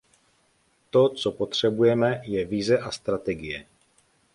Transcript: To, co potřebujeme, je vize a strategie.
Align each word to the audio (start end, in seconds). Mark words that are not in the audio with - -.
To, 0.91 1.09
co 1.09 1.31
potřebujeme, 1.31 2.21
je 2.25 2.45
vize 2.45 2.79
a 2.79 2.91
strategie. 2.91 3.65